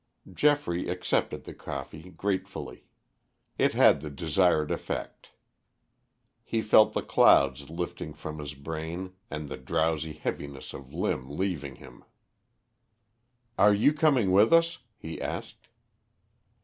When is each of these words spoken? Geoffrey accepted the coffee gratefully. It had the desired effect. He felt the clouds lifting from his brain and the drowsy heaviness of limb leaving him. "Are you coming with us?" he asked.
Geoffrey 0.33 0.89
accepted 0.89 1.43
the 1.43 1.53
coffee 1.53 2.09
gratefully. 2.09 2.85
It 3.59 3.73
had 3.75 4.01
the 4.01 4.09
desired 4.09 4.71
effect. 4.71 5.29
He 6.43 6.59
felt 6.63 6.93
the 6.93 7.03
clouds 7.03 7.69
lifting 7.69 8.11
from 8.15 8.39
his 8.39 8.55
brain 8.55 9.13
and 9.29 9.47
the 9.47 9.57
drowsy 9.57 10.13
heaviness 10.13 10.73
of 10.73 10.91
limb 10.91 11.29
leaving 11.29 11.75
him. 11.75 12.03
"Are 13.59 13.75
you 13.75 13.93
coming 13.93 14.31
with 14.31 14.51
us?" 14.51 14.79
he 14.97 15.21
asked. 15.21 15.67